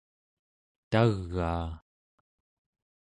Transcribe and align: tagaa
tagaa 0.91 1.67